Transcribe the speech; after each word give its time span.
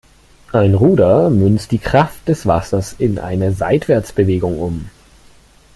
Ein 0.51 0.73
Ruder 0.73 1.29
münzt 1.29 1.69
die 1.69 1.77
Kraft 1.77 2.27
des 2.27 2.47
Wassers 2.47 2.93
in 2.97 3.19
eine 3.19 3.53
Seitwärtsbewegung 3.53 4.57
um. 4.59 4.89